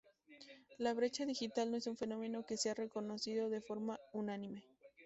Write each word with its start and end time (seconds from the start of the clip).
La 0.79 0.95
brecha 0.95 1.27
digital 1.27 1.69
no 1.69 1.77
es 1.77 1.85
un 1.85 1.95
fenómeno 1.95 2.43
que 2.43 2.57
sea 2.57 2.73
reconocido 2.73 3.51
de 3.51 3.61
forma 3.61 3.99
unánime. 4.13 4.63